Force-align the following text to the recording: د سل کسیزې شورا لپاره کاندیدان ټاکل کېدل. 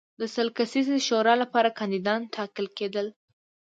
د 0.19 0.21
سل 0.33 0.47
کسیزې 0.57 0.97
شورا 1.07 1.33
لپاره 1.43 1.75
کاندیدان 1.79 2.21
ټاکل 2.35 2.65
کېدل. 2.77 3.07